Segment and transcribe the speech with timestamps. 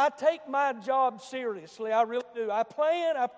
[0.00, 1.92] I take my job seriously.
[1.92, 2.50] I really do.
[2.50, 3.28] I plan, I,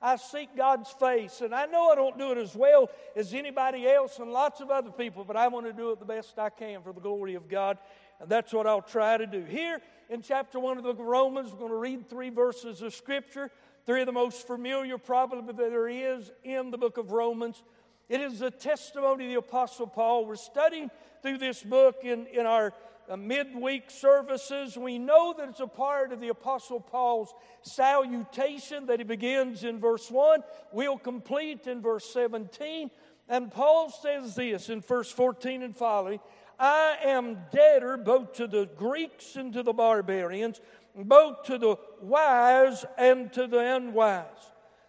[0.00, 1.42] I seek God's face.
[1.42, 4.70] And I know I don't do it as well as anybody else and lots of
[4.70, 7.34] other people, but I want to do it the best I can for the glory
[7.34, 7.76] of God.
[8.20, 9.44] And that's what I'll try to do.
[9.44, 13.50] Here in chapter 1 of the Romans, we're going to read three verses of Scripture,
[13.84, 17.62] three of the most familiar, probably, that there is in the book of Romans.
[18.08, 20.24] It is a testimony of the Apostle Paul.
[20.24, 20.90] We're studying
[21.22, 22.72] through this book in, in our
[23.10, 24.76] Uh, midweek services.
[24.76, 29.80] We know that it's a part of the Apostle Paul's salutation that he begins in
[29.80, 32.90] verse 1, we'll complete in verse 17.
[33.28, 36.20] And Paul says this in verse 14 and following
[36.60, 40.60] I am debtor both to the Greeks and to the barbarians,
[40.94, 44.26] both to the wise and to the unwise.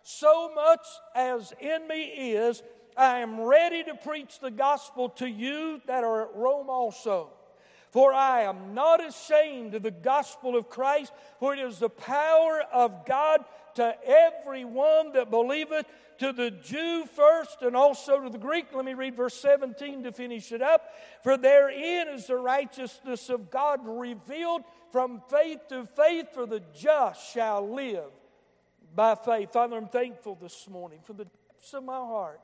[0.03, 2.61] So much as in me is,
[2.95, 7.31] I am ready to preach the gospel to you that are at Rome also.
[7.93, 12.63] For I am not ashamed of the gospel of Christ, for it is the power
[12.73, 15.85] of God to everyone that believeth,
[16.17, 18.65] to the Jew first and also to the Greek.
[18.73, 20.89] Let me read verse 17 to finish it up.
[21.21, 27.31] For therein is the righteousness of God revealed from faith to faith, for the just
[27.31, 28.09] shall live
[28.95, 29.53] by faith.
[29.53, 32.41] Father, I'm thankful this morning for the depths of my heart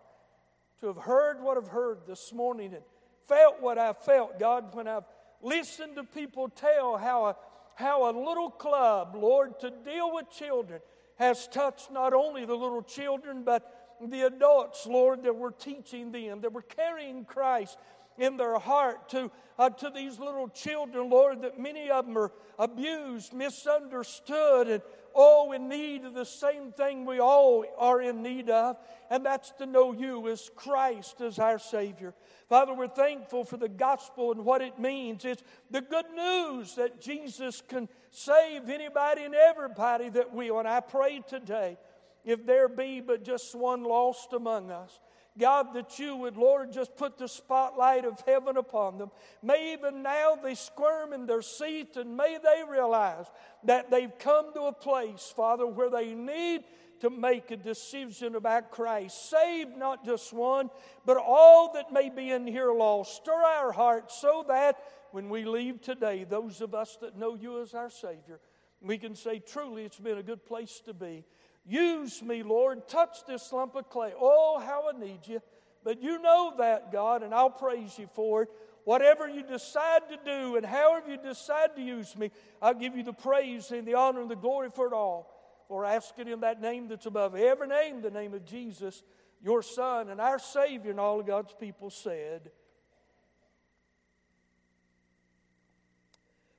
[0.82, 2.84] to have heard what I've heard this morning and
[3.28, 5.06] felt what I felt, God, when I've
[5.42, 7.36] listened to people tell how a,
[7.76, 10.82] how a little club, Lord, to deal with children
[11.18, 16.42] has touched not only the little children, but the adults, Lord, that we're teaching them,
[16.42, 17.78] that we're carrying Christ
[18.18, 22.32] in their heart to, uh, to these little children, Lord, that many of them are
[22.58, 24.82] abused, misunderstood, and
[25.16, 28.78] oh, in need of the same thing we all are in need of,
[29.10, 32.14] and that's to know you as Christ as our Savior.
[32.48, 35.26] Father, we're thankful for the gospel and what it means.
[35.26, 40.60] It's the good news that Jesus can save anybody and everybody that will.
[40.60, 41.78] And I pray today,
[42.26, 45.00] if there be but just one lost among us,
[45.40, 49.12] God, that you would, Lord, just put the spotlight of heaven upon them.
[49.42, 53.26] May even now they squirm in their seat and may they realize
[53.64, 56.64] that they've come to a place, Father, where they need
[57.00, 59.30] to make a decision about Christ.
[59.30, 60.70] Save not just one,
[61.06, 63.16] but all that may be in here lost.
[63.16, 64.78] Stir our hearts so that
[65.12, 68.40] when we leave today, those of us that know you as our Savior,
[68.82, 71.26] we can say, truly, it's been a good place to be.
[71.70, 72.88] Use me, Lord.
[72.88, 74.12] Touch this lump of clay.
[74.20, 75.40] Oh, how I need you.
[75.84, 78.50] But you know that, God, and I'll praise you for it.
[78.86, 83.04] Whatever you decide to do and however you decide to use me, I'll give you
[83.04, 85.36] the praise and the honor and the glory for it all
[85.70, 89.04] or ask it in that name that's above every name, the name of Jesus,
[89.40, 92.50] your Son and our Savior, and all of God's people said.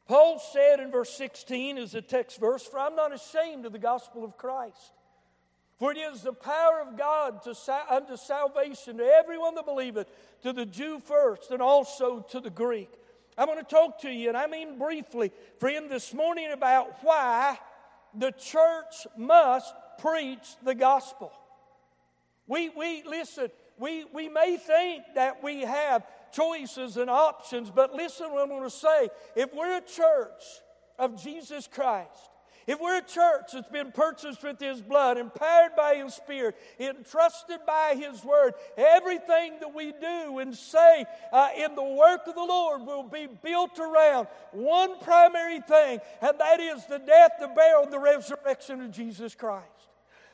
[0.07, 3.79] Paul said in verse 16 is the text verse, For I'm not ashamed of the
[3.79, 4.93] gospel of Christ.
[5.81, 7.55] For it is the power of God to,
[7.89, 10.09] unto salvation to everyone that believeth,
[10.43, 12.91] to the Jew first, and also to the Greek.
[13.39, 17.59] I'm going to talk to you, and I mean briefly, friend, this morning about why
[18.15, 21.33] the church must preach the gospel.
[22.47, 23.49] We, we listen,
[23.79, 28.65] we, we may think that we have choices and options, but listen what I'm going
[28.65, 29.09] to say.
[29.35, 30.43] If we're a church
[30.99, 32.30] of Jesus Christ,
[32.71, 37.59] if we're a church that's been purchased with His blood, empowered by His Spirit, entrusted
[37.67, 42.45] by His Word, everything that we do and say uh, in the work of the
[42.45, 47.83] Lord will be built around one primary thing, and that is the death, the burial,
[47.83, 49.80] and the resurrection of Jesus Christ.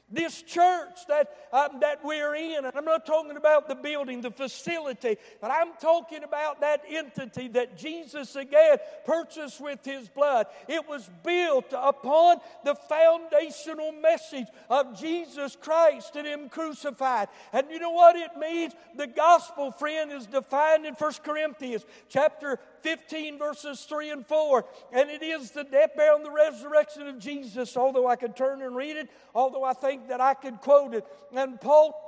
[0.09, 4.31] This church that, um, that we're in, and I'm not talking about the building, the
[4.31, 10.47] facility, but I'm talking about that entity that Jesus again purchased with his blood.
[10.69, 17.29] It was built upon the foundational message of Jesus Christ and Him crucified.
[17.53, 18.75] And you know what it means?
[18.95, 24.65] The gospel, friend, is defined in 1 Corinthians chapter 15, verses 3 and 4.
[24.93, 28.63] And it is the death, burial, and the resurrection of Jesus, although I could turn
[28.63, 31.05] and read it, although I think that I could quote it.
[31.35, 32.03] And Paul,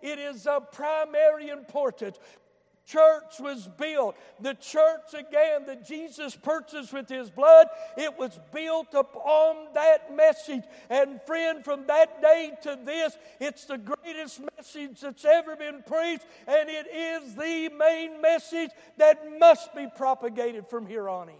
[0.00, 2.18] it is of primary importance
[2.88, 4.16] church was built.
[4.40, 10.64] The church, again, that Jesus purchased with his blood, it was built upon that message.
[10.88, 16.26] And, friend, from that day to this, it's the greatest message that's ever been preached,
[16.46, 21.34] and it is the main message that must be propagated from here on in.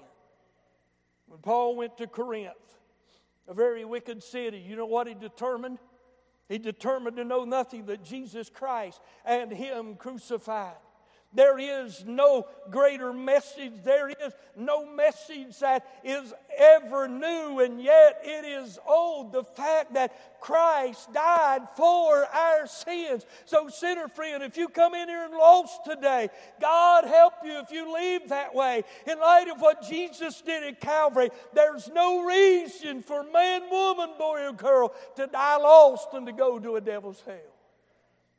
[1.29, 2.55] When Paul went to Corinth,
[3.47, 5.79] a very wicked city, you know what he determined?
[6.49, 10.77] He determined to know nothing but Jesus Christ and Him crucified.
[11.35, 13.73] There is no greater message.
[13.85, 19.33] There is no message that is ever new and yet it is old.
[19.33, 23.27] The fact that Christ died for our sins.
[23.45, 26.31] So, sinner friend, if you come in here and lost today,
[26.63, 28.85] God help you if you leave that way.
[29.07, 34.47] In light of what Jesus did at Calvary, there's no reason for man, woman, boy,
[34.47, 37.37] or girl to die lost and to go to a devil's hell.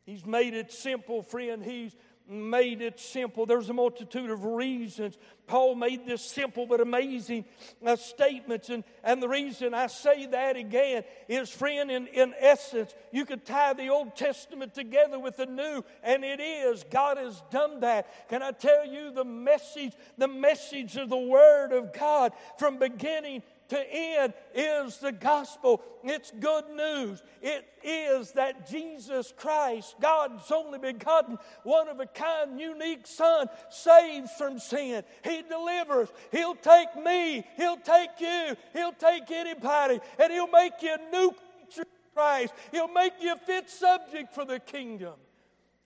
[0.09, 1.63] He's made it simple, friend.
[1.63, 1.95] He's
[2.29, 3.45] made it simple.
[3.45, 5.17] There's a multitude of reasons.
[5.47, 7.45] Paul made this simple but amazing
[7.83, 8.69] uh, statements.
[8.69, 13.45] And, and the reason I say that again is, friend, in, in essence, you could
[13.45, 16.85] tie the Old Testament together with the New, and it is.
[16.91, 18.29] God has done that.
[18.29, 23.41] Can I tell you the message, the message of the Word of God from beginning
[23.69, 25.81] to end is the gospel.
[26.03, 27.23] It's good news.
[27.41, 34.31] It is that Jesus Christ, God's only begotten, one of a kind, unique Son, saves
[34.31, 35.03] from sin.
[35.23, 36.09] He delivers.
[36.31, 37.45] He'll take me.
[37.57, 38.55] He'll take you.
[38.73, 39.99] He'll take anybody.
[40.19, 42.53] And He'll make you a new creature in Christ.
[42.71, 45.15] He'll make you a fit subject for the kingdom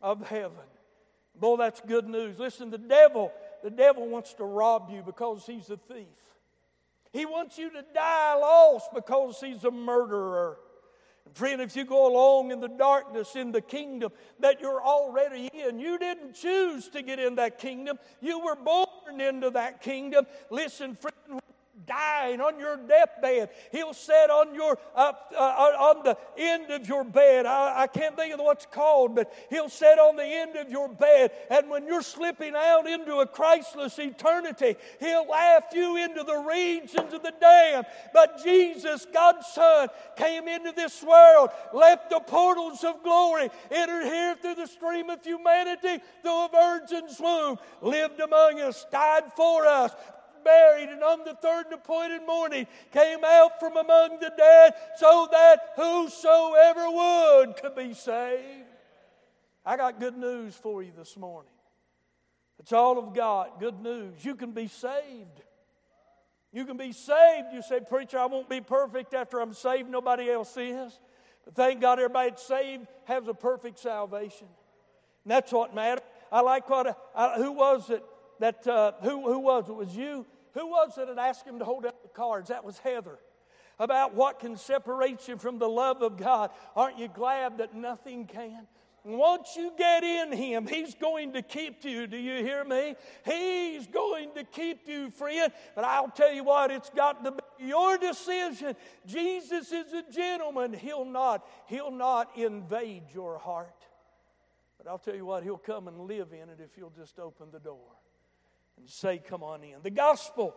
[0.02, 0.58] of heaven.
[1.36, 2.40] Boy, that's good news.
[2.40, 3.32] Listen, the devil,
[3.64, 6.08] the devil wants to rob you because he's a thief.
[7.14, 10.58] He wants you to die lost because he's a murderer.
[11.36, 15.80] Friend, if you go along in the darkness in the kingdom that you're already in,
[15.80, 17.98] you didn't choose to get in that kingdom.
[18.20, 20.26] You were born into that kingdom.
[20.50, 21.40] Listen, friend,
[21.86, 23.50] dying on your deathbed.
[23.72, 27.46] He'll sit on your uh, uh, on the end of your bed.
[27.46, 30.90] I, I, can't think of what's called, but he'll sit on the end of your
[30.90, 31.32] bed.
[31.50, 37.14] And when you're slipping out into a Christless eternity, he'll laugh you into the regions
[37.14, 37.86] of the damned.
[38.14, 44.36] But Jesus, God's Son, came into this world, left the portals of glory, entered here
[44.36, 49.92] through the stream of humanity, through a virgin's womb, lived among us, died for us,
[50.44, 55.28] buried, and on the third and appointed morning came out from among the dead, so
[55.32, 58.68] that whosoever would could be saved.
[59.66, 61.52] I got good news for you this morning.
[62.60, 63.52] It's all of God.
[63.60, 64.24] Good news.
[64.24, 65.42] You can be saved.
[66.52, 67.48] You can be saved.
[67.54, 69.90] You say, Preacher, I won't be perfect after I'm saved.
[69.90, 71.00] Nobody else is.
[71.46, 74.48] But thank God everybody that's saved has a perfect salvation.
[75.26, 76.06] And that's what matters.
[76.32, 78.04] I like what, I, who was it
[78.40, 79.76] that, uh, who, who was it?
[79.76, 80.26] Was you?
[80.54, 82.50] Who was it that asked him to hold up the cards?
[82.50, 83.18] That was Heather.
[83.80, 86.52] About what can separate you from the love of God.
[86.76, 88.68] Aren't you glad that nothing can?
[89.04, 92.08] Once you get in Him, He's going to keep you.
[92.08, 92.96] Do you hear me?
[93.26, 95.52] He's going to keep you, friend.
[95.76, 98.76] But I'll tell you what, it's got to be your decision.
[99.06, 100.72] Jesus is a gentleman.
[100.72, 103.76] He'll not, He'll not invade your heart.
[104.78, 107.48] But I'll tell you what, He'll come and live in it if you'll just open
[107.52, 107.98] the door
[108.78, 109.76] and say, Come on in.
[109.82, 110.56] The gospel,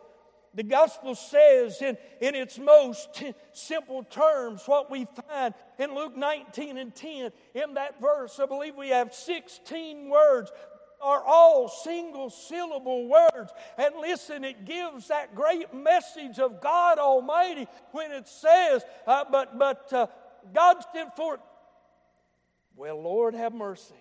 [0.55, 6.17] the gospel says in, in its most t- simple terms what we find in Luke
[6.17, 7.31] 19 and 10.
[7.55, 10.51] In that verse, I believe we have 16 words
[11.01, 13.53] are all single syllable words.
[13.77, 19.59] And listen, it gives that great message of God Almighty when it says, uh, but,
[19.59, 20.07] but uh,
[20.55, 21.41] God sent forth,
[22.75, 23.95] well, Lord, have mercy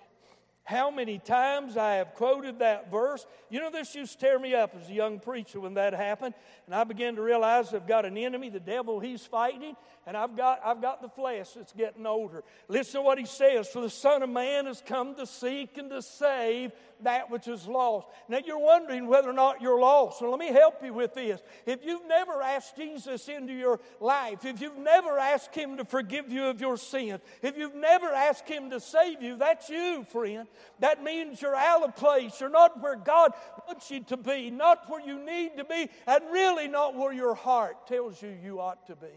[0.65, 3.25] how many times I have quoted that verse.
[3.51, 6.33] You know, this used to tear me up as a young preacher when that happened.
[6.65, 9.75] And I began to realize I've got an enemy, the devil he's fighting,
[10.07, 12.43] and I've got, I've got the flesh that's getting older.
[12.67, 15.91] Listen to what he says For the Son of Man has come to seek and
[15.91, 16.71] to save
[17.05, 18.07] that which is lost.
[18.27, 20.19] Now you're wondering whether or not you're lost.
[20.19, 21.41] So let me help you with this.
[21.65, 26.29] If you've never asked Jesus into your life, if you've never asked Him to forgive
[26.29, 30.47] you of your sins, if you've never asked Him to save you, that's you, friend.
[30.79, 32.39] That means you're out of place.
[32.39, 33.31] You're not where God
[33.67, 37.35] wants you to be, not where you need to be, and really not where your
[37.35, 39.07] heart tells you you ought to be.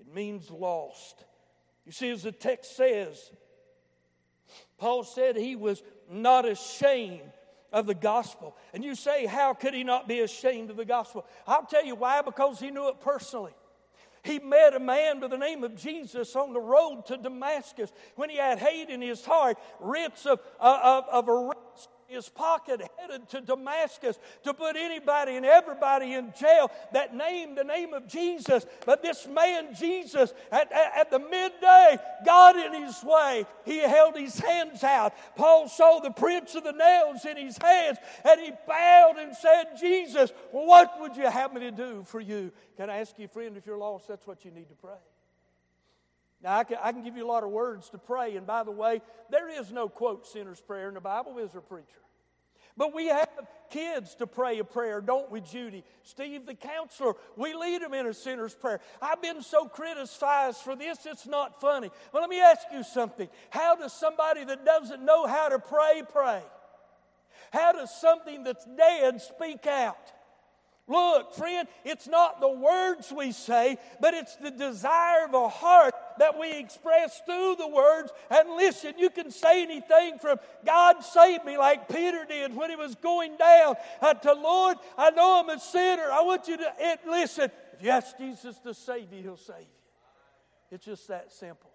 [0.00, 1.24] It means lost.
[1.86, 3.30] You see, as the text says,
[4.78, 7.32] Paul said he was not ashamed
[7.72, 8.56] of the gospel.
[8.72, 11.26] And you say, how could he not be ashamed of the gospel?
[11.46, 13.52] I'll tell you why, because he knew it personally.
[14.24, 18.30] He met a man by the name of Jesus on the road to Damascus when
[18.30, 21.57] he had hate in his heart, writs of, uh, of, of arrest
[22.08, 27.64] his pocket headed to Damascus to put anybody and everybody in jail that named the
[27.64, 28.64] name of Jesus.
[28.86, 34.16] But this man, Jesus, at, at, at, the midday, God in his way, he held
[34.16, 35.14] his hands out.
[35.36, 39.76] Paul saw the prints of the nails in his hands and he bowed and said,
[39.78, 42.52] Jesus, what would you have me to do for you?
[42.76, 44.96] Can I ask you, friend, if you're lost, that's what you need to pray.
[46.42, 48.62] Now, I can, I can give you a lot of words to pray, and by
[48.62, 51.86] the way, there is no quote sinner's prayer in the Bible, is there, preacher?
[52.76, 53.28] But we have
[53.70, 55.82] kids to pray a prayer, don't we, Judy?
[56.04, 58.80] Steve, the counselor, we lead them in a sinner's prayer.
[59.02, 61.90] I've been so criticized for this, it's not funny.
[62.12, 63.28] Well, let me ask you something.
[63.50, 66.42] How does somebody that doesn't know how to pray pray?
[67.52, 70.12] How does something that's dead speak out?
[70.86, 75.94] Look, friend, it's not the words we say, but it's the desire of a heart
[76.18, 78.12] that we express through the words.
[78.30, 82.76] And listen, you can say anything from God save me, like Peter did when he
[82.76, 86.08] was going down, uh, to Lord, I know I'm a sinner.
[86.10, 87.50] I want you to it, listen.
[87.74, 89.66] If you ask Jesus to save you, he'll save you.
[90.70, 91.70] It's just that simple.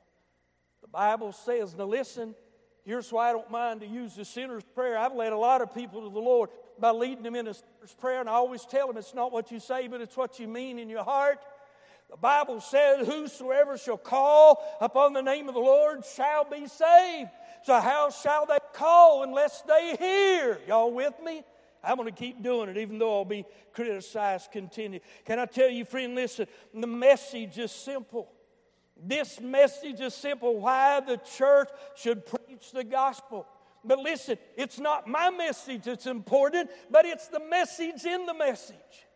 [0.81, 2.35] The Bible says, now listen,
[2.83, 4.97] here's why I don't mind to use the sinner's prayer.
[4.97, 7.93] I've led a lot of people to the Lord by leading them in a sinner's
[7.99, 10.47] prayer, and I always tell them it's not what you say, but it's what you
[10.47, 11.39] mean in your heart.
[12.13, 17.31] The Bible said, Whosoever shall call upon the name of the Lord shall be saved.
[17.63, 20.59] So, how shall they call unless they hear?
[20.67, 21.43] Y'all with me?
[21.83, 24.51] I'm going to keep doing it, even though I'll be criticized.
[24.51, 24.99] Continue.
[25.25, 28.31] Can I tell you, friend, listen, the message is simple.
[28.95, 33.47] This message is simple why the church should preach the gospel.
[33.83, 39.07] But listen, it's not my message that's important, but it's the message in the message.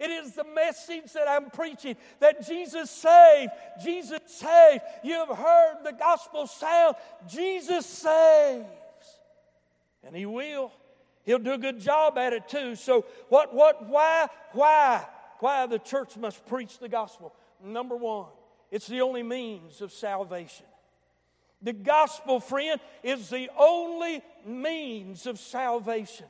[0.00, 3.52] It is the message that I'm preaching that Jesus saved.
[3.84, 4.82] Jesus saved.
[5.04, 6.96] You have heard the gospel sound.
[7.28, 8.64] Jesus saves.
[10.02, 10.72] And He will.
[11.24, 12.76] He'll do a good job at it too.
[12.76, 15.06] So, what, what, why, why,
[15.40, 17.34] why the church must preach the gospel?
[17.62, 18.28] Number one,
[18.70, 20.64] it's the only means of salvation.
[21.60, 26.26] The gospel, friend, is the only means of salvation.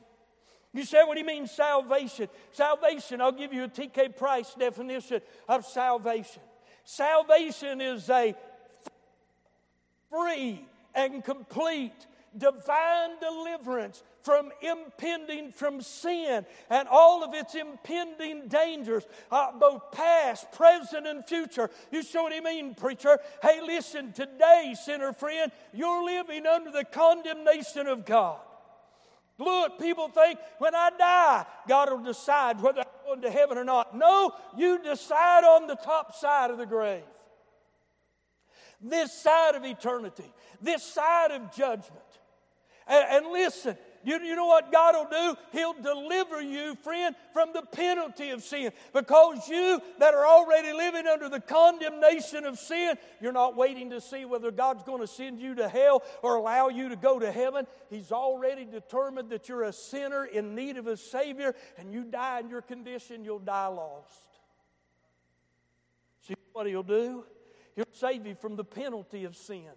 [0.73, 2.29] You say, what do you mean salvation?
[2.51, 4.09] Salvation, I'll give you a T.K.
[4.09, 6.41] Price definition of salvation.
[6.85, 8.35] Salvation is a
[10.09, 19.03] free and complete divine deliverance from impending from sin and all of its impending dangers,
[19.31, 21.69] uh, both past, present, and future.
[21.91, 23.17] You see what I mean, preacher?
[23.41, 28.39] Hey, listen, today, sinner friend, you're living under the condemnation of God.
[29.41, 33.63] Look, people think when I die, God will decide whether I'm going to heaven or
[33.63, 33.97] not.
[33.97, 37.01] No, you decide on the top side of the grave.
[38.79, 40.31] This side of eternity,
[40.61, 42.01] this side of judgment.
[42.87, 45.39] And, and listen, you, you know what God will do?
[45.51, 48.71] He'll deliver you, friend, from the penalty of sin.
[48.93, 54.01] Because you that are already living under the condemnation of sin, you're not waiting to
[54.01, 57.31] see whether God's going to send you to hell or allow you to go to
[57.31, 57.67] heaven.
[57.89, 62.39] He's already determined that you're a sinner in need of a Savior, and you die
[62.39, 64.15] in your condition, you'll die lost.
[66.27, 67.25] See what He'll do?
[67.75, 69.71] He'll save you from the penalty of sin.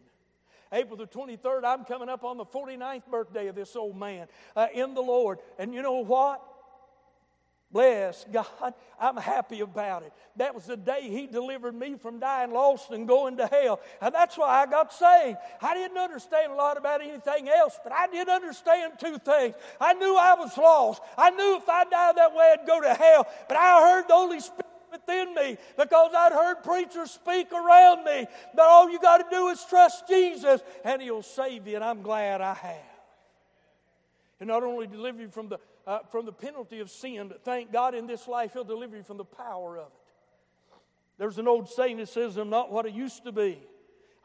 [0.72, 4.66] April the 23rd, I'm coming up on the 49th birthday of this old man uh,
[4.72, 5.38] in the Lord.
[5.58, 6.42] And you know what?
[7.74, 8.72] Bless God.
[9.00, 10.12] I'm happy about it.
[10.36, 13.80] That was the day He delivered me from dying lost and going to hell.
[14.00, 15.38] And that's why I got saved.
[15.60, 19.56] I didn't understand a lot about anything else, but I did understand two things.
[19.80, 21.02] I knew I was lost.
[21.18, 23.26] I knew if I died that way, I'd go to hell.
[23.48, 24.63] But I heard the Holy Spirit
[24.94, 29.48] within me because I'd heard preachers speak around me that all you got to do
[29.48, 32.76] is trust Jesus and He'll save you, and I'm glad I have.
[34.40, 37.72] And not only deliver you from the, uh, from the penalty of sin, but thank
[37.72, 39.92] God in this life He'll deliver you from the power of it.
[41.18, 43.60] There's an old saying that says, I'm not what I used to be.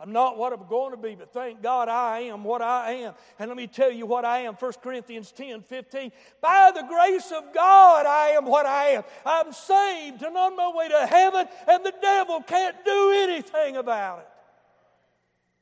[0.02, 3.14] I'm not what I'm going to be, but thank God I am what I am.
[3.38, 6.12] And let me tell you what I am 1 Corinthians 10 15.
[6.42, 9.04] By the grace of God, I am what I am.
[9.26, 14.20] I'm saved and on my way to heaven, and the devil can't do anything about
[14.20, 14.28] it.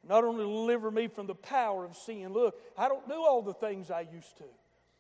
[0.08, 3.56] Not only deliver me from the power of sin, look, I don't do all the
[3.56, 4.46] things I used to.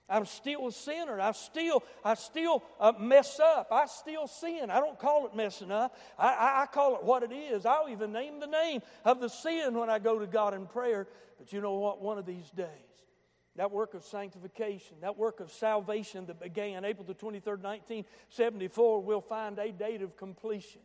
[0.09, 1.19] I'm still a sinner.
[1.19, 3.69] I still, I still uh, mess up.
[3.71, 4.69] I still sin.
[4.69, 5.97] I don't call it messing up.
[6.17, 7.65] I, I, I, call it what it is.
[7.65, 11.07] I'll even name the name of the sin when I go to God in prayer.
[11.37, 12.01] But you know what?
[12.01, 12.67] One of these days,
[13.57, 19.21] that work of sanctification, that work of salvation that began April the 23rd, 1974, will
[19.21, 20.81] find a date of completion.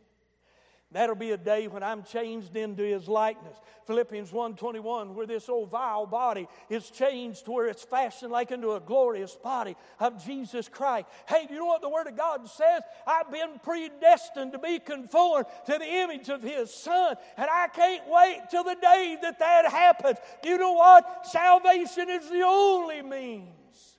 [0.93, 3.57] That'll be a day when I'm changed into his likeness.
[3.85, 8.73] Philippians 1:21, where this old vile body is changed to where it's fashioned like into
[8.73, 11.07] a glorious body of Jesus Christ.
[11.27, 12.83] Hey, do you know what the Word of God says?
[13.07, 18.07] I've been predestined to be conformed to the image of his son, and I can't
[18.07, 20.19] wait till the day that that happens.
[20.43, 21.25] You know what?
[21.25, 23.97] Salvation is the only means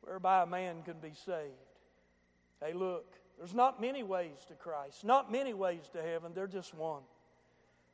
[0.00, 1.54] whereby a man can be saved.
[2.60, 3.16] Hey, look.
[3.40, 6.32] There's not many ways to Christ, not many ways to heaven.
[6.34, 7.00] There's just one.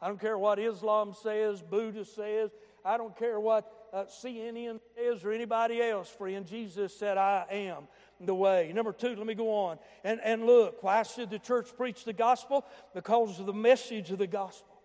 [0.02, 2.50] I don't care what Islam says, Buddha says,
[2.84, 6.44] I don't care what uh, CNN says or anybody else, friend.
[6.44, 7.86] Jesus said, I am
[8.20, 8.72] the way.
[8.74, 9.78] Number two, let me go on.
[10.02, 12.64] And, and look, why should the church preach the gospel?
[12.92, 14.75] Because of the message of the gospel.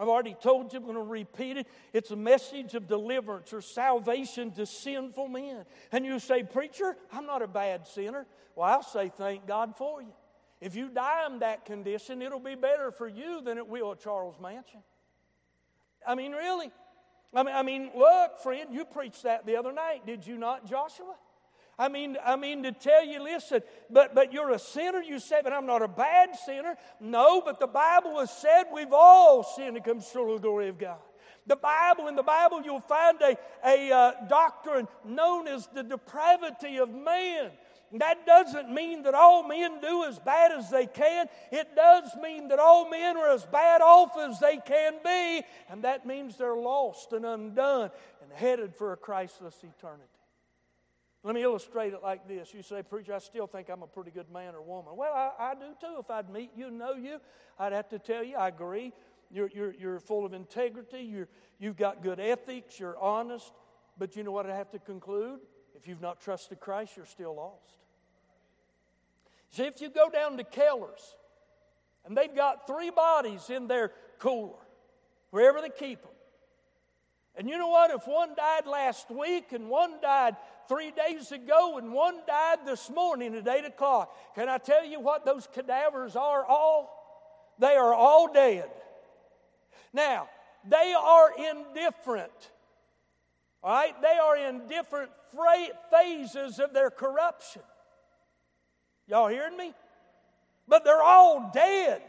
[0.00, 1.66] I've already told you, I'm going to repeat it.
[1.92, 5.66] It's a message of deliverance or salvation to sinful men.
[5.92, 8.24] And you say, Preacher, I'm not a bad sinner.
[8.56, 10.14] Well, I'll say, Thank God for you.
[10.62, 14.00] If you die in that condition, it'll be better for you than it will at
[14.00, 14.80] Charles Manson.
[16.06, 16.70] I mean, really.
[17.34, 20.66] I mean, I mean, look, friend, you preached that the other night, did you not,
[20.66, 21.14] Joshua?
[21.80, 25.00] I mean, I mean to tell you, listen, but but you're a sinner.
[25.00, 26.76] You say, but I'm not a bad sinner.
[27.00, 30.68] No, but the Bible has said we've all sinned and come short of the glory
[30.68, 30.98] of God.
[31.46, 33.34] The Bible, in the Bible, you'll find a,
[33.64, 37.50] a uh, doctrine known as the depravity of man.
[37.92, 41.28] That doesn't mean that all men do as bad as they can.
[41.50, 45.82] It does mean that all men are as bad off as they can be, and
[45.84, 47.90] that means they're lost and undone
[48.22, 50.09] and headed for a Christless eternity.
[51.22, 52.54] Let me illustrate it like this.
[52.54, 54.96] You say, Preacher, I still think I'm a pretty good man or woman.
[54.96, 55.96] Well, I, I do too.
[55.98, 57.18] If I'd meet you know you,
[57.58, 58.92] I'd have to tell you, I agree.
[59.30, 63.52] You're, you're, you're full of integrity, you're, you've got good ethics, you're honest.
[63.98, 65.40] But you know what I have to conclude?
[65.76, 67.76] If you've not trusted Christ, you're still lost.
[69.50, 71.16] See, if you go down to Keller's
[72.06, 74.58] and they've got three bodies in their cooler,
[75.30, 76.10] wherever they keep them,
[77.36, 77.90] and you know what?
[77.90, 80.36] If one died last week and one died
[80.70, 85.00] three days ago and one died this morning at 8 o'clock, can I tell you
[85.00, 86.96] what those cadavers are all?
[87.58, 88.70] They are all dead.
[89.92, 90.28] Now,
[90.68, 92.30] they are indifferent.
[93.64, 94.00] All right?
[94.00, 95.10] They are in different
[95.90, 97.62] phases of their corruption.
[99.08, 99.72] Y'all hearing me?
[100.68, 102.00] But they're all dead.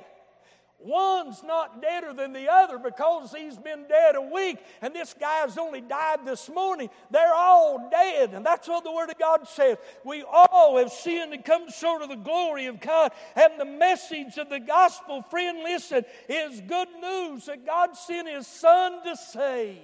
[0.83, 5.57] One's not deader than the other because he's been dead a week, and this guy's
[5.57, 6.89] only died this morning.
[7.09, 9.77] They're all dead, and that's what the Word of God says.
[10.03, 13.11] We all have sinned and come short of the glory of God.
[13.35, 18.47] And the message of the gospel, friend, listen, is good news that God sent His
[18.47, 19.77] Son to save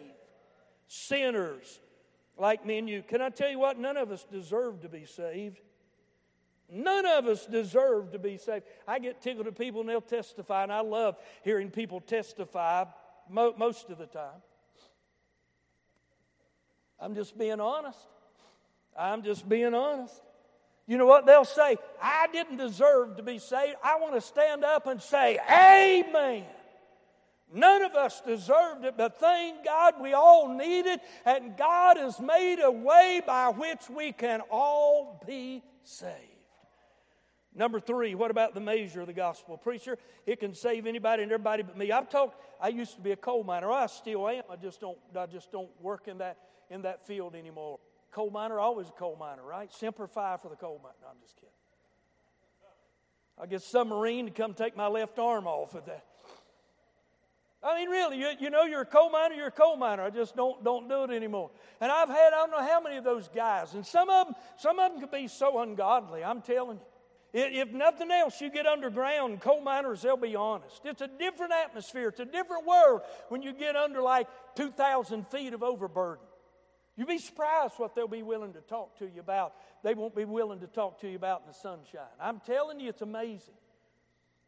[0.87, 1.79] sinners
[2.37, 3.03] like me and you.
[3.03, 3.79] Can I tell you what?
[3.79, 5.59] None of us deserve to be saved.
[6.69, 8.65] None of us deserve to be saved.
[8.87, 12.85] I get tickled at people and they'll testify, and I love hearing people testify
[13.29, 14.41] mo- most of the time.
[16.99, 17.99] I'm just being honest.
[18.97, 20.21] I'm just being honest.
[20.87, 21.77] You know what they'll say?
[22.01, 23.75] I didn't deserve to be saved.
[23.83, 26.43] I want to stand up and say, Amen.
[27.53, 32.19] None of us deserved it, but thank God we all need it, and God has
[32.19, 36.36] made a way by which we can all be saved.
[37.57, 39.57] Number three, what about the measure of the gospel?
[39.57, 41.91] Preacher, it can save anybody and everybody but me.
[41.91, 43.71] I've talked, I used to be a coal miner.
[43.71, 44.43] I still am.
[44.49, 46.37] I just don't, I just don't work in that,
[46.69, 47.79] in that field anymore.
[48.11, 49.73] Coal miner, always a coal miner, right?
[49.73, 50.93] Semper Fi for the coal miner.
[51.01, 51.49] No, I'm just kidding.
[53.41, 56.05] I get some Marine to come take my left arm off of that.
[57.63, 60.03] I mean, really, you, you know, you're a coal miner, you're a coal miner.
[60.03, 61.49] I just don't, don't do it anymore.
[61.81, 64.35] And I've had, I don't know how many of those guys, and some of them,
[64.57, 66.83] some of them could be so ungodly, I'm telling you.
[67.33, 70.81] If nothing else, you get underground, coal miners, they'll be honest.
[70.85, 75.53] It's a different atmosphere, it's a different world when you get under like 2,000 feet
[75.53, 76.23] of overburden.
[76.95, 79.53] You'd be surprised what they'll be willing to talk to you about.
[79.83, 82.09] They won't be willing to talk to you about in the sunshine.
[82.19, 83.53] I'm telling you, it's amazing.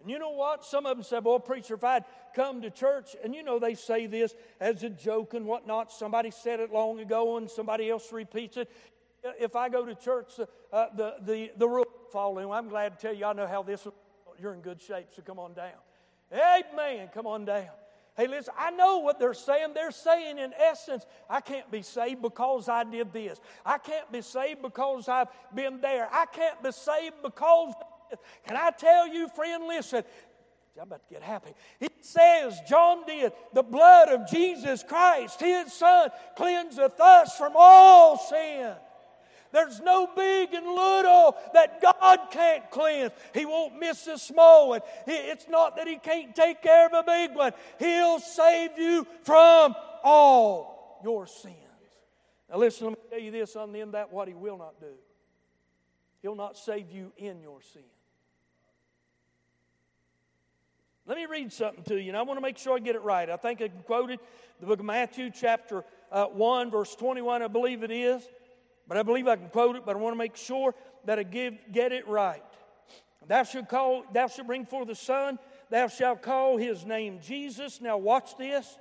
[0.01, 0.65] And you know what?
[0.65, 3.75] Some of them say, Well, preacher, if I'd come to church, and you know they
[3.75, 5.91] say this as a joke and whatnot.
[5.91, 8.71] Somebody said it long ago and somebody else repeats it.
[9.39, 10.31] If I go to church,
[10.71, 11.67] uh, the, the, the
[12.09, 12.51] roof falling.
[12.51, 13.87] I'm glad to tell you, I know how this,
[14.39, 15.71] you're in good shape, so come on down.
[16.31, 17.09] Amen.
[17.13, 17.69] Come on down.
[18.15, 19.69] Hey, listen, I know what they're saying.
[19.73, 23.39] They're saying, in essence, I can't be saved because I did this.
[23.65, 26.09] I can't be saved because I've been there.
[26.11, 27.73] I can't be saved because.
[28.45, 30.03] Can I tell you, friend, listen,
[30.75, 31.51] I'm about to get happy.
[31.79, 38.17] It says, John did, the blood of Jesus Christ, his Son, cleanseth us from all
[38.17, 38.73] sin.
[39.51, 43.11] There's no big and little that God can't cleanse.
[43.33, 44.81] He won't miss a small one.
[45.07, 47.53] It's not that He can't take care of a big one.
[47.79, 51.55] He'll save you from all your sins.
[52.49, 54.79] Now, listen, let me tell you this on the end that what He will not
[54.79, 54.93] do.
[56.21, 57.81] He'll not save you in your sin.
[61.07, 63.01] Let me read something to you, and I want to make sure I get it
[63.01, 63.27] right.
[63.31, 64.19] I think I quoted
[64.59, 68.21] the book of Matthew, chapter uh, 1, verse 21, I believe it is.
[68.89, 70.73] But I believe I can quote it, but I want to make sure
[71.05, 72.43] that I give, get it right.
[73.27, 75.37] Thou shalt call, thou shalt bring forth a son,
[75.69, 77.79] thou shalt call his name Jesus.
[77.79, 78.79] Now watch this.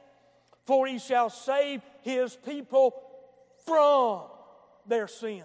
[0.64, 2.94] For he shall save his people
[3.66, 4.22] from
[4.86, 5.44] their sins.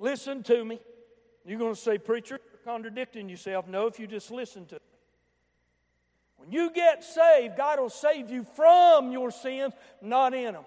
[0.00, 0.80] Listen to me.
[1.44, 3.68] You're going to say, Preacher, you're contradicting yourself.
[3.68, 4.80] No, if you just listen to me.
[6.36, 10.64] When you get saved, God will save you from your sins, not in them.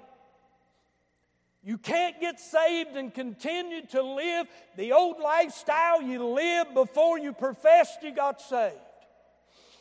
[1.64, 7.32] You can't get saved and continue to live the old lifestyle you lived before you
[7.32, 8.76] professed you got saved.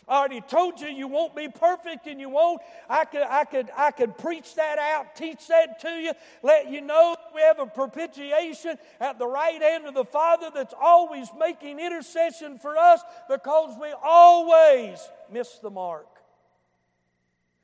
[0.09, 2.61] I already told you you won't be perfect and you won't.
[2.89, 6.81] I could, I could, I could preach that out, teach that to you, let you
[6.81, 11.79] know we have a propitiation at the right hand of the Father that's always making
[11.79, 14.99] intercession for us because we always
[15.31, 16.09] miss the mark.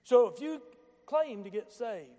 [0.04, 0.62] So if you
[1.06, 2.17] claim to get saved,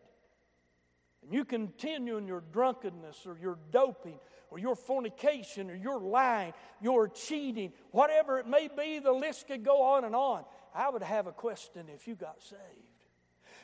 [1.30, 4.18] and you continue in your drunkenness or your doping
[4.50, 9.64] or your fornication or your lying, your cheating, whatever it may be, the list could
[9.64, 10.44] go on and on.
[10.74, 12.62] I would have a question if you got saved.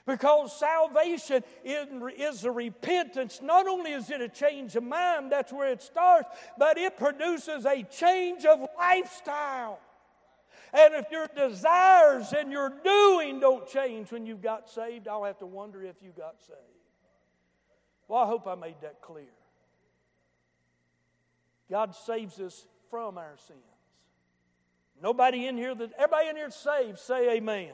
[0.06, 3.40] Because salvation is a repentance.
[3.42, 7.66] Not only is it a change of mind, that's where it starts, but it produces
[7.66, 9.80] a change of lifestyle.
[10.72, 15.40] And if your desires and your doing don't change when you got saved, I'll have
[15.40, 16.75] to wonder if you got saved.
[18.08, 19.26] Well, I hope I made that clear.
[21.70, 23.60] God saves us from our sins.
[25.02, 27.72] Nobody in here that everybody in here saved, say amen.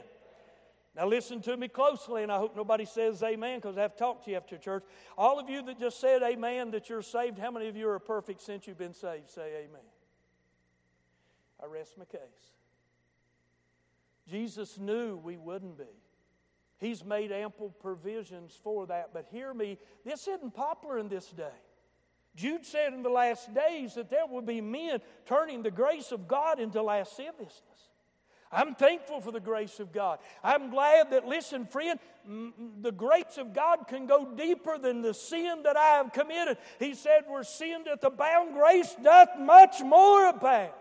[0.95, 4.25] Now listen to me closely, and I hope nobody says amen because I have talked
[4.25, 4.83] to you after church.
[5.17, 7.99] All of you that just said amen that you're saved, how many of you are
[7.99, 9.29] perfect since you've been saved?
[9.29, 9.81] Say amen.
[11.61, 12.19] I rest my case.
[14.27, 15.83] Jesus knew we wouldn't be.
[16.81, 19.11] He's made ample provisions for that.
[19.13, 21.53] But hear me, this isn't popular in this day.
[22.35, 26.27] Jude said in the last days that there will be men turning the grace of
[26.27, 27.61] God into lasciviousness.
[28.51, 30.19] I'm thankful for the grace of God.
[30.43, 31.99] I'm glad that, listen, friend,
[32.81, 36.57] the grace of God can go deeper than the sin that I have committed.
[36.79, 40.71] He said, We're sinned at the bound, grace doth much more abound.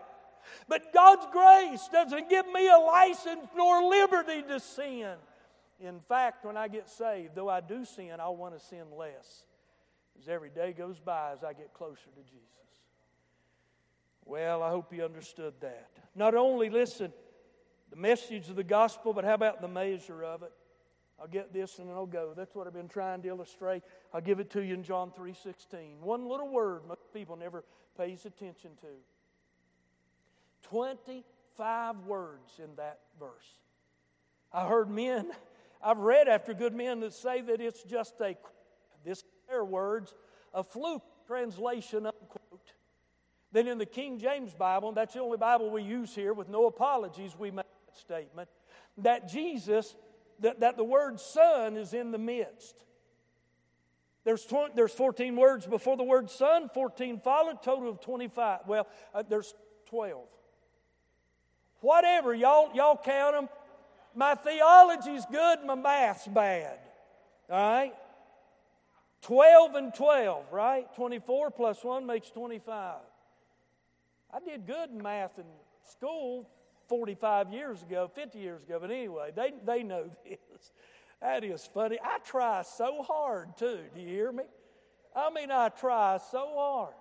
[0.67, 5.15] But God's grace doesn't give me a license nor liberty to sin.
[5.81, 9.45] In fact, when I get saved, though I do sin, I want to sin less.
[10.19, 12.45] As every day goes by, as I get closer to Jesus.
[14.25, 15.89] Well, I hope you understood that.
[16.13, 17.11] Not only, listen,
[17.89, 20.51] the message of the gospel, but how about the measure of it?
[21.19, 22.33] I'll get this and then I'll go.
[22.35, 23.83] That's what I've been trying to illustrate.
[24.13, 26.01] I'll give it to you in John 3:16.
[26.01, 27.63] One little word most people never
[27.97, 28.87] pays attention to.
[30.63, 33.59] 25 words in that verse.
[34.51, 35.31] I heard men
[35.83, 38.35] I've read after good men that say that it's just a,
[39.03, 40.13] this their words,
[40.53, 42.73] a fluke translation, unquote.
[43.51, 46.67] Then in the King James Bible, that's the only Bible we use here with no
[46.67, 48.49] apologies, we make that statement,
[48.99, 49.95] that Jesus,
[50.39, 52.85] that, that the word son is in the midst.
[54.23, 58.61] There's, 20, there's 14 words before the word son, 14 followed, total of 25.
[58.67, 59.53] Well, uh, there's
[59.87, 60.27] 12.
[61.81, 63.49] Whatever, y'all, y'all count them.
[64.15, 66.79] My theology's good, my math's bad.
[67.49, 67.93] All right?
[69.21, 70.93] 12 and 12, right?
[70.95, 72.95] 24 plus 1 makes 25.
[74.33, 75.45] I did good in math in
[75.89, 76.49] school
[76.87, 80.71] 45 years ago, 50 years ago, but anyway, they, they know this.
[81.21, 81.99] That is funny.
[82.03, 83.79] I try so hard too.
[83.93, 84.43] Do you hear me?
[85.15, 86.93] I mean, I try so hard.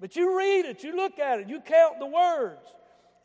[0.00, 2.66] But you read it, you look at it, you count the words.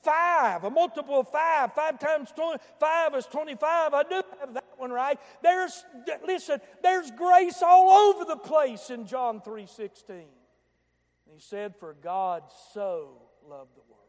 [0.02, 1.74] Five, a multiple of five.
[1.74, 3.94] Five times 20, five is 25.
[3.94, 5.20] I do have that one right.
[5.44, 5.84] There's,
[6.26, 10.10] listen, there's grace all over the place in John 3.16.
[10.10, 10.28] And
[11.34, 14.00] he said, for God so loved the world.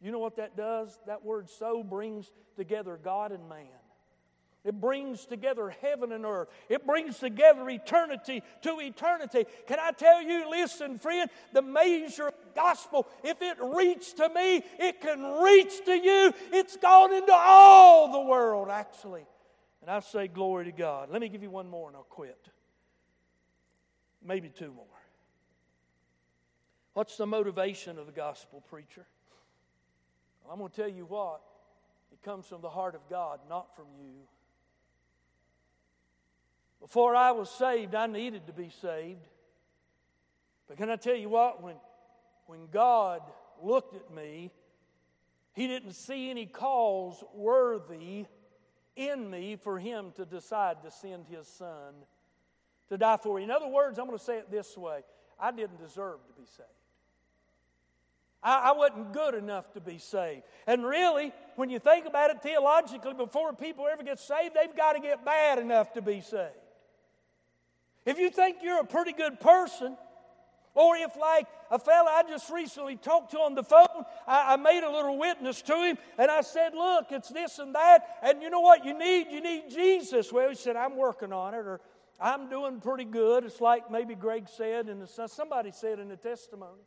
[0.00, 0.98] You know what that does?
[1.06, 3.68] That word so brings together God and man.
[4.64, 6.48] It brings together heaven and earth.
[6.70, 9.44] It brings together eternity to eternity.
[9.66, 15.00] Can I tell you, listen, friend, the measure gospel, if it reached to me, it
[15.00, 16.32] can reach to you.
[16.52, 19.24] It's gone into all the world, actually.
[19.82, 21.10] And I say, glory to God.
[21.10, 22.48] Let me give you one more and I'll quit.
[24.24, 24.86] Maybe two more.
[26.94, 29.04] What's the motivation of the gospel, preacher?
[30.42, 31.40] Well, I'm going to tell you what.
[32.12, 34.14] It comes from the heart of God, not from you.
[36.80, 39.26] Before I was saved, I needed to be saved.
[40.68, 41.62] But can I tell you what?
[41.62, 41.74] When,
[42.46, 43.22] when God
[43.62, 44.50] looked at me,
[45.52, 48.26] He didn't see any cause worthy
[48.96, 51.94] in me for Him to decide to send His Son
[52.88, 53.44] to die for me.
[53.44, 55.00] In other words, I'm going to say it this way
[55.38, 56.68] I didn't deserve to be saved.
[58.42, 60.42] I, I wasn't good enough to be saved.
[60.66, 64.92] And really, when you think about it theologically, before people ever get saved, they've got
[64.92, 66.52] to get bad enough to be saved.
[68.04, 69.96] If you think you're a pretty good person,
[70.74, 74.56] or if, like a fella I just recently talked to on the phone, I, I,
[74.56, 78.42] made a little witness to him and I said, Look, it's this and that, and
[78.42, 79.28] you know what you need?
[79.30, 80.32] You need Jesus.
[80.32, 81.80] Well, he said, I'm working on it, or
[82.20, 83.44] I'm doing pretty good.
[83.44, 86.82] It's like maybe Greg said, and somebody said in the testimony.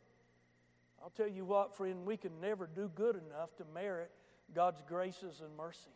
[1.02, 4.10] I'll tell you what, friend, we can never do good enough to merit
[4.54, 5.90] God's graces and mercy.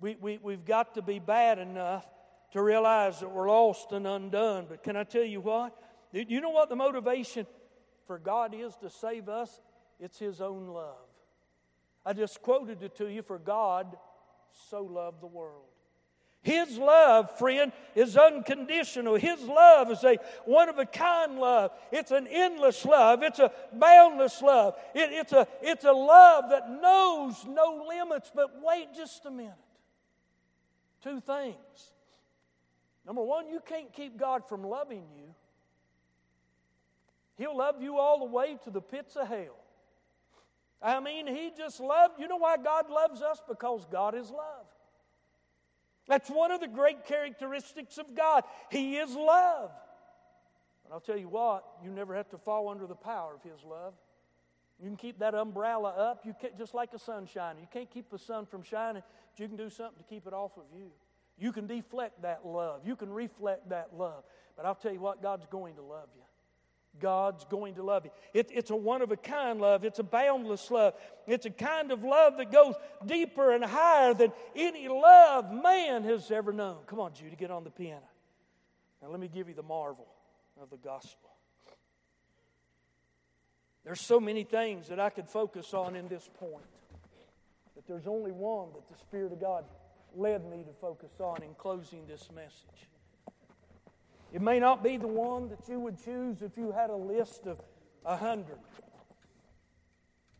[0.00, 2.06] We, we, we've got to be bad enough
[2.52, 4.66] to realize that we're lost and undone.
[4.68, 5.76] But can I tell you what?
[6.12, 7.46] You know what the motivation
[8.06, 9.60] for God is to save us?
[10.00, 10.96] It's His own love.
[12.04, 13.96] I just quoted it to you for God
[14.70, 15.64] so loved the world.
[16.46, 19.16] His love, friend, is unconditional.
[19.16, 21.72] His love is a one of a kind love.
[21.90, 23.24] It's an endless love.
[23.24, 24.76] It's a boundless love.
[24.94, 28.30] It, it's, a, it's a love that knows no limits.
[28.32, 29.54] But wait just a minute.
[31.02, 31.56] Two things.
[33.04, 35.34] Number one, you can't keep God from loving you.
[37.36, 39.56] He'll love you all the way to the pits of hell.
[40.82, 42.18] I mean, He just loved.
[42.18, 43.40] You know why God loves us?
[43.48, 44.66] Because God is love.
[46.08, 48.44] That's one of the great characteristics of God.
[48.70, 49.70] He is love.
[50.84, 53.64] And I'll tell you what, you never have to fall under the power of His
[53.64, 53.94] love.
[54.80, 57.56] You can keep that umbrella up, you can, just like a sunshine.
[57.60, 60.32] You can't keep the sun from shining, but you can do something to keep it
[60.32, 60.90] off of you.
[61.38, 64.22] You can deflect that love, you can reflect that love.
[64.56, 66.22] But I'll tell you what, God's going to love you.
[67.00, 68.10] God's going to love you.
[68.34, 70.94] It, it's a one of a kind love, it's a boundless love.
[71.26, 76.30] It's a kind of love that goes deeper and higher than any love man has
[76.30, 76.78] ever known.
[76.86, 78.02] Come on, Judy, get on the piano.
[79.02, 80.06] Now, let me give you the marvel
[80.60, 81.30] of the gospel.
[83.84, 86.64] There's so many things that I could focus on in this point,
[87.74, 89.64] but there's only one that the Spirit of God
[90.14, 92.88] led me to focus on in closing this message.
[94.32, 97.46] It may not be the one that you would choose if you had a list
[97.46, 97.60] of
[98.04, 98.58] a hundred.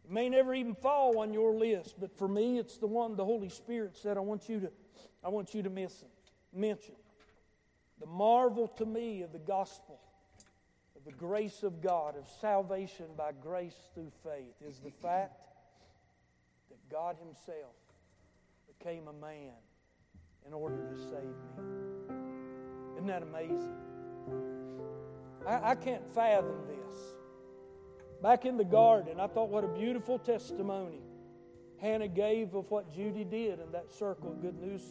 [0.05, 3.25] It may never even fall on your list, but for me, it's the one the
[3.25, 4.73] Holy Spirit said I want you to,
[5.25, 6.95] I want you to miss it, mention.
[7.99, 9.99] The marvel to me of the gospel,
[10.97, 15.41] of the grace of God, of salvation by grace through faith, is the fact
[16.71, 17.75] that God Himself
[18.79, 19.55] became a man
[20.47, 21.25] in order to save
[21.59, 21.66] me.
[23.07, 23.73] Isn't that amazing?
[25.47, 26.97] I, I can't fathom this.
[28.21, 30.99] Back in the garden, I thought what a beautiful testimony
[31.81, 34.83] Hannah gave of what Judy did in that circle Good News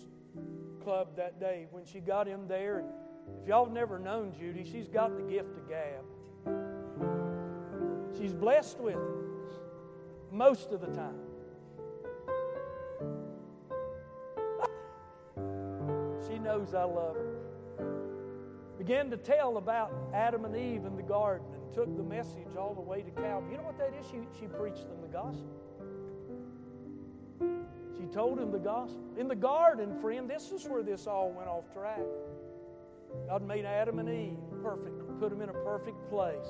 [0.81, 2.85] Club that day when she got him there.
[3.41, 6.05] If y'all have never known Judy, she's got the gift of gab.
[8.17, 9.01] She's blessed with it
[10.31, 11.19] most of the time.
[16.25, 17.34] she knows I love her
[18.85, 22.75] began to tell about Adam and Eve in the garden and took the message all
[22.75, 23.51] the way to Calvary.
[23.51, 24.05] You know what that is?
[24.05, 25.49] She, she preached them the gospel.
[27.97, 29.01] She told him the gospel.
[29.17, 31.97] In the garden, friend, this is where this all went off track.
[33.27, 36.45] God made Adam and Eve perfect, put them in a perfect place,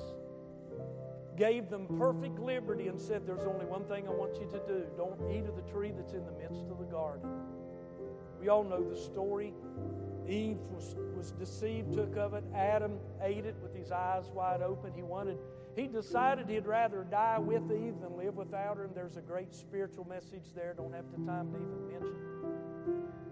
[1.38, 4.84] gave them perfect liberty, and said, There's only one thing I want you to do.
[4.98, 7.30] Don't eat of the tree that's in the midst of the garden.
[8.38, 9.54] We all know the story.
[10.28, 12.44] Eve was, was deceived, took of it.
[12.54, 14.92] Adam ate it with his eyes wide open.
[14.94, 15.38] He wanted,
[15.76, 18.84] he decided he'd rather die with Eve than live without her.
[18.84, 20.74] And there's a great spiritual message there.
[20.74, 22.16] Don't have the time to even mention.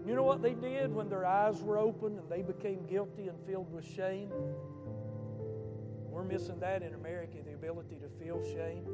[0.05, 3.37] You know what they did when their eyes were open and they became guilty and
[3.47, 4.29] filled with shame?
[6.09, 8.85] We're missing that in America, the ability to feel shame.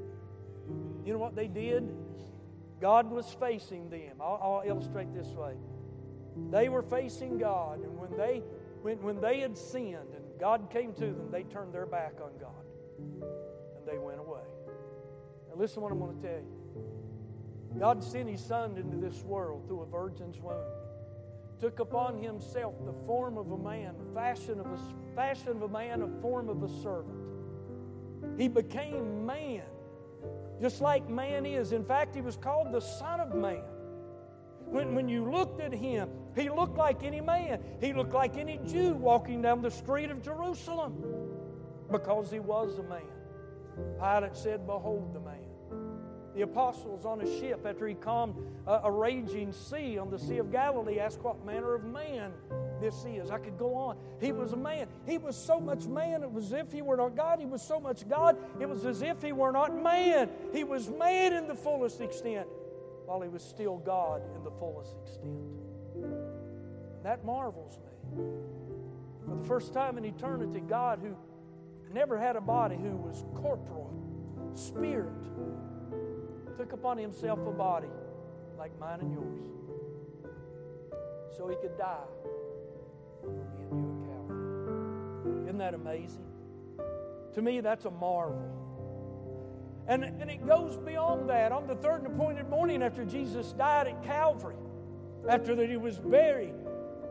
[1.05, 1.87] You know what they did?
[2.79, 4.15] God was facing them.
[4.19, 5.53] I'll, I'll illustrate this way.
[6.49, 8.43] They were facing God, and when they
[8.81, 12.31] when, when they had sinned and God came to them, they turned their back on
[12.39, 12.51] God
[12.97, 14.41] and they went away.
[15.49, 17.79] Now listen to what I'm going to tell you.
[17.79, 20.57] God sent his son into this world through a virgin's womb.
[21.59, 24.79] Took upon himself the form of a man, the fashion of a
[25.15, 27.17] fashion of a man, a form of a servant.
[28.37, 29.63] He became man,
[30.59, 31.71] just like man is.
[31.71, 33.63] In fact, he was called the Son of Man.
[34.71, 37.61] When, when you looked at him, he looked like any man.
[37.81, 41.03] He looked like any Jew walking down the street of Jerusalem
[41.91, 43.01] because he was a man.
[43.99, 45.35] Pilate said, Behold the man.
[46.35, 50.37] The apostles on a ship, after he calmed a, a raging sea on the Sea
[50.37, 52.31] of Galilee, asked what manner of man
[52.79, 53.29] this is.
[53.29, 53.97] I could go on.
[54.21, 54.87] He was a man.
[55.05, 57.41] He was so much man, it was as if he were not God.
[57.41, 60.29] He was so much God, it was as if he were not man.
[60.53, 62.47] He was man in the fullest extent
[63.11, 65.35] while he was still God in the fullest extent.
[65.95, 68.23] And that marvels me.
[69.25, 71.17] For the first time in eternity, God, who
[71.93, 73.91] never had a body, who was corporal,
[74.53, 75.11] spirit,
[76.57, 77.89] took upon himself a body
[78.57, 79.43] like mine and yours
[81.35, 81.97] so he could die
[83.19, 85.43] for me and you at Calvary.
[85.43, 86.23] Isn't that amazing?
[87.33, 88.60] To me, that's a marvel.
[89.91, 91.51] And, and it goes beyond that.
[91.51, 94.55] On the third and appointed morning after Jesus died at Calvary,
[95.27, 96.53] after that he was buried,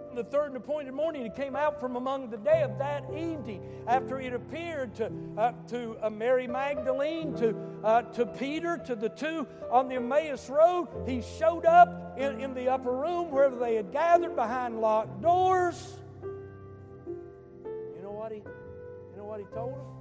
[0.09, 3.63] on the third and appointed morning, he came out from among the dead that evening
[3.87, 8.95] after he had appeared to, uh, to uh, Mary Magdalene, to, uh, to Peter, to
[8.95, 10.89] the two on the Emmaus Road.
[11.07, 15.99] He showed up in, in the upper room where they had gathered behind locked doors.
[17.05, 20.00] You know what he, you know what he told them?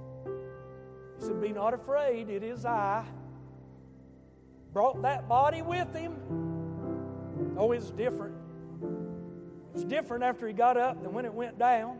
[1.30, 3.04] Said, Be not afraid, it is I.
[4.72, 6.16] Brought that body with him.
[7.56, 8.34] Oh, it's different.
[9.72, 11.98] It's different after he got up than when it went down.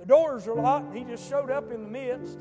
[0.00, 2.38] The doors are locked, he just showed up in the midst.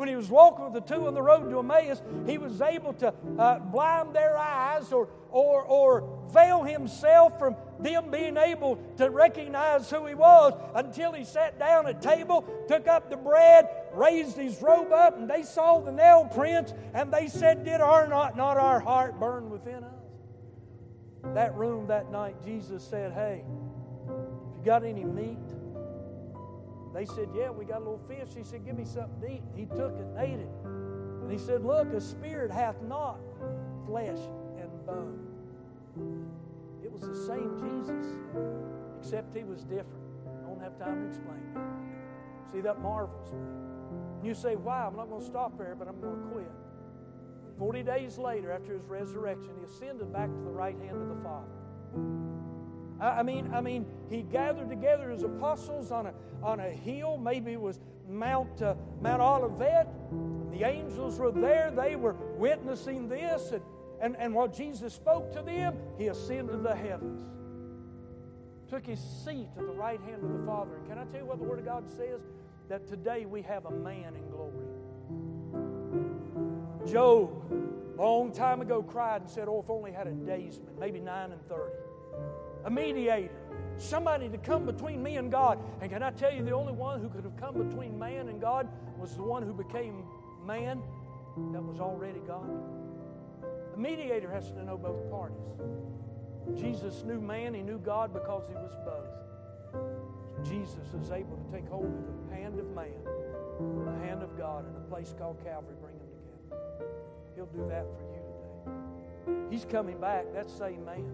[0.00, 2.94] When he was walking with the two on the road to Emmaus, he was able
[2.94, 9.10] to uh, blind their eyes or, or, or veil himself from them being able to
[9.10, 14.38] recognize who he was until he sat down at table, took up the bread, raised
[14.38, 18.38] his robe up, and they saw the nail prints, and they said, Did our not,
[18.38, 20.02] not our heart burn within us?
[21.34, 23.44] That room that night, Jesus said, Hey,
[24.06, 25.59] if you got any meat?
[26.92, 28.30] They said, Yeah, we got a little fish.
[28.36, 29.42] He said, Give me something to eat.
[29.54, 30.50] He took it and ate it.
[30.64, 33.18] And he said, Look, a spirit hath not
[33.86, 34.18] flesh
[34.60, 35.26] and bone.
[36.82, 38.06] It was the same Jesus,
[38.98, 40.02] except he was different.
[40.26, 42.52] I don't have time to explain it.
[42.52, 44.28] See, that marvels me.
[44.28, 44.86] You say, Why?
[44.86, 46.50] I'm not going to stop there, but I'm going to quit.
[47.58, 51.22] Forty days later, after his resurrection, he ascended back to the right hand of the
[51.22, 52.19] Father.
[53.00, 57.16] I mean, I mean, he gathered together his apostles on a, on a hill.
[57.16, 59.88] Maybe it was Mount, uh, Mount Olivet.
[60.52, 61.70] The angels were there.
[61.70, 63.52] They were witnessing this.
[63.52, 63.62] And,
[64.02, 67.22] and, and while Jesus spoke to them, he ascended the heavens.
[68.68, 70.76] Took his seat at the right hand of the Father.
[70.76, 72.20] And can I tell you what the Word of God says?
[72.68, 74.66] That today we have a man in glory.
[76.86, 77.30] Job,
[77.96, 81.42] long time ago, cried and said, Oh, if only had a daysman, maybe 9 and
[81.48, 81.62] 30.
[82.64, 83.30] A mediator,
[83.76, 85.58] somebody to come between me and God.
[85.80, 88.40] And can I tell you, the only one who could have come between man and
[88.40, 88.68] God
[88.98, 90.04] was the one who became
[90.46, 90.82] man
[91.52, 92.50] that was already God.
[93.72, 95.36] The mediator has to know both parties.
[96.58, 100.46] Jesus knew man, he knew God because he was both.
[100.48, 102.92] Jesus is able to take hold of the hand of man,
[103.84, 106.90] the hand of God, in a place called Calvary, bring them together.
[107.34, 109.50] He'll do that for you today.
[109.50, 111.04] He's coming back, that same man.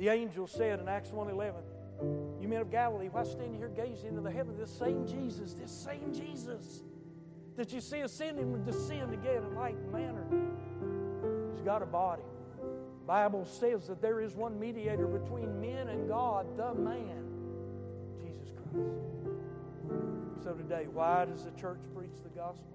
[0.00, 4.08] The angel said in Acts 1.11, You men of Galilee, why stand you here gazing
[4.08, 4.56] into the heaven?
[4.56, 6.80] This same Jesus, this same Jesus
[7.54, 10.24] that you see ascending would descend again in like manner.
[11.52, 12.22] He's got a body.
[12.62, 17.26] The Bible says that there is one mediator between men and God, the man,
[18.22, 20.44] Jesus Christ.
[20.44, 22.72] So today, why does the church preach the gospel?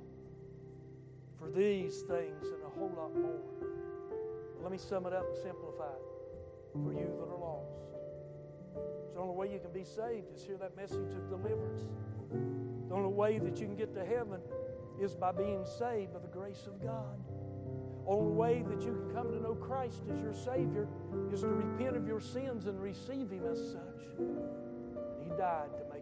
[1.39, 3.41] For these things and a whole lot more.
[4.61, 6.04] Let me sum it up and simplify it
[6.83, 7.71] for you that are lost.
[9.13, 11.81] The only way you can be saved is hear that message of deliverance.
[12.89, 14.41] The only way that you can get to heaven
[14.99, 17.17] is by being saved by the grace of God.
[18.05, 20.87] The only way that you can come to know Christ as your Savior
[21.31, 24.05] is to repent of your sins and receive Him as such.
[24.19, 25.94] And He died to